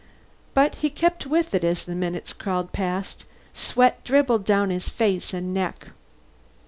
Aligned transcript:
But 0.55 0.77
he 0.81 0.89
kept 0.89 1.27
with 1.27 1.53
it 1.53 1.63
as 1.63 1.85
the 1.85 1.93
minutes 1.93 2.33
crawled 2.33 2.71
past. 2.71 3.25
Sweat 3.53 4.03
dribbled 4.03 4.45
down 4.45 4.71
his 4.71 4.89
face 4.89 5.31
and 5.31 5.53
neck. 5.53 5.89